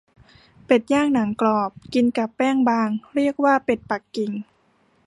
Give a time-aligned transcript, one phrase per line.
[0.65, 4.31] เป็ดย่างหนังกรอบ กินกับแป้งบาง เรียกว่าเป็ดปักกิ่ง